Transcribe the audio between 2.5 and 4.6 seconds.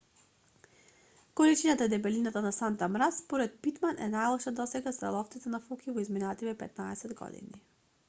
сантата мраз според питман е најлоша